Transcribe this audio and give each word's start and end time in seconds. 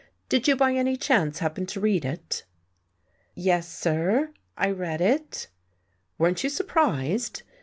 Did 0.29 0.47
you, 0.47 0.55
by 0.55 0.73
any 0.73 0.97
chance, 0.97 1.37
happen 1.37 1.67
to 1.67 1.79
read 1.79 2.05
it?" 2.05 2.43
"Yes, 3.35 3.67
sir, 3.69 4.31
I 4.57 4.71
read 4.71 4.99
it." 4.99 5.45
"Weren't 6.17 6.43
you 6.43 6.49
surprised?" 6.49 7.43